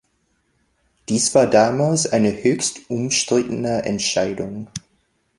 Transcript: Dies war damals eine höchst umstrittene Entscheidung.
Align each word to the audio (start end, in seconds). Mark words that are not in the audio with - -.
Dies 1.09 1.35
war 1.35 1.45
damals 1.45 2.07
eine 2.11 2.41
höchst 2.41 2.89
umstrittene 2.89 3.83
Entscheidung. 3.85 4.67